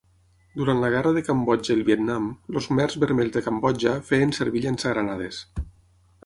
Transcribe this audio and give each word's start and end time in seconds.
Durant 0.59 0.79
la 0.83 0.87
Guerra 0.93 1.11
de 1.17 1.21
Cambodja 1.27 1.69
i 1.73 1.75
el 1.79 1.83
Vietnam, 1.89 2.25
els 2.61 2.69
khmers 2.71 2.97
vermells 3.05 3.35
de 3.37 3.45
Cambodja 3.49 3.95
feien 4.09 4.35
servir 4.39 4.65
llançagranades. 4.65 5.45